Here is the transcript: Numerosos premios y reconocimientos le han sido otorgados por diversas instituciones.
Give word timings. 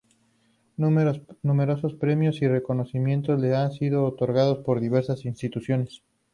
Numerosos 0.77 1.93
premios 1.93 2.41
y 2.41 2.47
reconocimientos 2.47 3.39
le 3.39 3.55
han 3.55 3.71
sido 3.71 4.03
otorgados 4.03 4.57
por 4.65 4.79
diversas 4.79 5.25
instituciones. 5.25 6.01